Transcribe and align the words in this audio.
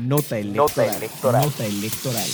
Nota 0.00 0.38
electoral. 0.38 1.44
Nota 1.44 1.66
electoral. 1.66 2.28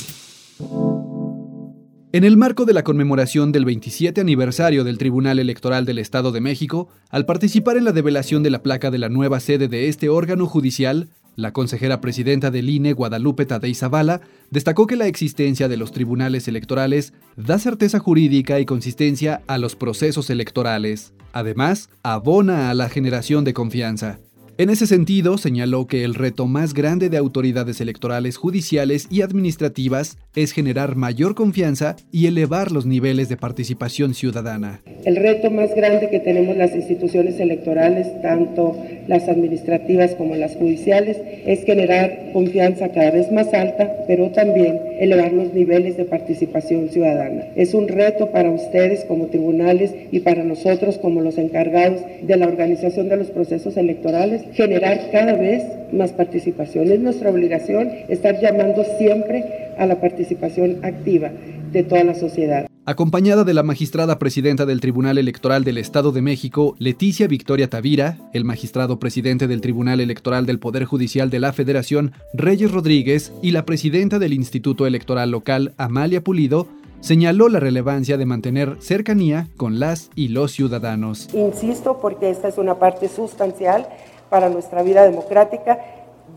En 2.13 2.23
el 2.23 2.37
marco 2.37 2.65
de 2.65 2.73
la 2.73 2.85
conmemoración 2.85 3.51
del 3.51 3.65
27 3.65 4.21
aniversario 4.21 4.85
del 4.85 4.97
Tribunal 4.97 5.41
Electoral 5.41 5.85
del 5.85 5.99
Estado 5.99 6.31
de 6.31 6.41
México, 6.41 6.89
al 7.11 7.27
participar 7.27 7.77
en 7.77 7.85
la 7.85 7.91
develación 7.91 8.45
de 8.45 8.51
la 8.51 8.63
placa 8.63 8.93
de 8.93 8.99
la 8.99 9.09
nueva 9.09 9.41
sede 9.41 9.67
de 9.67 9.89
este 9.89 10.09
órgano 10.09 10.47
judicial, 10.47 11.09
la 11.35 11.53
consejera 11.53 12.01
presidenta 12.01 12.53
del 12.53 12.71
INE, 12.71 12.93
Guadalupe 12.93 13.45
Tadei 13.45 13.75
Zavala, 13.75 14.21
destacó 14.51 14.87
que 14.87 14.97
la 14.97 15.09
existencia 15.09 15.67
de 15.67 15.77
los 15.77 15.91
tribunales 15.91 16.47
electorales 16.47 17.13
da 17.37 17.59
certeza 17.59 17.99
jurídica 17.99 18.61
y 18.61 18.67
consistencia 18.67 19.43
a 19.49 19.59
los 19.59 19.75
procesos 19.75 20.31
electorales. 20.31 21.13
Además, 21.33 21.91
abona 22.05 22.71
a 22.71 22.75
la 22.75 22.89
generación 22.89 23.45
de 23.45 23.53
confianza. 23.53 24.21
En 24.61 24.71
ese 24.71 24.89
sentido, 24.89 25.39
señaló 25.39 25.87
que 25.87 26.03
el 26.03 26.17
reto 26.17 26.49
más 26.49 26.75
grande 26.75 27.09
de 27.11 27.17
autoridades 27.17 27.81
electorales 27.81 28.37
judiciales 28.37 29.07
y 29.09 29.23
administrativas 29.23 30.19
es 30.35 30.51
generar 30.51 30.97
mayor 30.97 31.37
confianza 31.37 31.95
y 32.11 32.27
elevar 32.27 32.73
los 32.73 32.85
niveles 32.85 33.29
de 33.29 33.37
participación 33.37 34.15
ciudadana. 34.15 34.83
El 35.05 35.15
reto 35.15 35.53
más 35.53 35.73
grande 35.77 36.11
que 36.11 36.19
tenemos 36.19 36.57
las 36.57 36.75
instituciones 36.75 37.39
electorales, 37.39 38.09
tanto 38.21 38.77
las 39.09 39.29
administrativas 39.29 40.15
como 40.15 40.37
las 40.37 40.55
judiciales, 40.55 41.17
es 41.47 41.65
generar 41.65 42.31
confianza 42.33 42.91
cada 42.91 43.11
vez 43.11 43.33
más 43.33 43.53
alta, 43.53 44.05
pero 44.07 44.31
también 44.31 44.79
elevar 45.01 45.33
los 45.33 45.53
niveles 45.53 45.97
de 45.97 46.05
participación 46.05 46.91
ciudadana. 46.91 47.47
Es 47.57 47.75
un 47.75 47.89
reto 47.89 48.31
para 48.31 48.51
ustedes 48.51 49.05
como 49.07 49.27
tribunales 49.27 49.95
y 50.13 50.21
para 50.21 50.45
nosotros 50.45 50.99
como 50.99 51.21
los 51.21 51.39
encargados 51.39 52.01
de 52.23 52.37
la 52.37 52.47
organización 52.47 53.09
de 53.09 53.17
los 53.17 53.31
procesos 53.31 53.77
electorales 53.77 54.43
generar 54.53 55.11
cada 55.11 55.33
vez 55.33 55.65
más 55.93 56.13
participación. 56.13 56.93
Es 56.93 57.01
nuestra 57.01 57.31
obligación 57.31 57.91
estar 58.09 58.41
llamando 58.41 58.85
siempre 58.99 59.45
a 59.79 59.87
la 59.87 60.01
participación 60.01 60.79
activa 60.83 61.31
de 61.73 61.83
toda 61.83 62.05
la 62.05 62.15
sociedad. 62.15 62.68
Acompañada 62.89 63.45
de 63.45 63.53
la 63.53 63.63
magistrada 63.63 64.19
presidenta 64.19 64.65
del 64.65 64.81
Tribunal 64.81 65.19
Electoral 65.19 65.63
del 65.63 65.77
Estado 65.77 66.11
de 66.11 66.23
México, 66.23 66.75
Leticia 66.79 67.29
Victoria 67.29 67.69
Tavira, 67.69 68.17
el 68.33 68.47
magistrado 68.47 68.99
presidente 68.99 69.47
del 69.47 69.61
Tribunal 69.61 70.01
Electoral 70.01 70.47
del 70.47 70.59
Poder 70.59 70.87
Judicial 70.87 71.29
de 71.29 71.39
la 71.39 71.53
Federación, 71.53 72.13
Reyes 72.33 72.73
Rodríguez, 72.73 73.31
y 73.43 73.51
la 73.51 73.67
presidenta 73.67 74.19
del 74.19 74.33
Instituto 74.33 74.87
Electoral 74.87 75.33
Local, 75.33 75.75
Amalia 75.77 76.25
Pulido, 76.25 76.67
señaló 77.01 77.51
la 77.51 77.61
relevancia 77.61 78.17
de 78.17 78.25
mantener 78.25 78.79
cercanía 78.81 79.49
con 79.59 79.81
las 79.81 80.09
y 80.15 80.29
los 80.29 80.53
ciudadanos. 80.53 81.29
Insisto 81.35 81.99
porque 82.01 82.31
esta 82.31 82.49
es 82.49 82.57
una 82.57 82.79
parte 82.79 83.11
sustancial 83.11 83.87
para 84.31 84.49
nuestra 84.49 84.83
vida 84.83 85.05
democrática, 85.05 85.79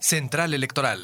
Central 0.02 0.56
Electoral. 0.56 1.00